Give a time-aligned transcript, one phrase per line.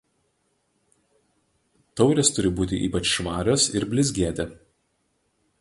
[2.01, 4.51] Taurės turi būti ypač švarios ir blizgėti.